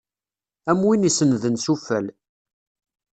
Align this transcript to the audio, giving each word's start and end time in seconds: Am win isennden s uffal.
Am 0.69 0.79
win 0.87 1.07
isennden 1.09 1.55
s 1.63 1.65
uffal. 1.73 2.05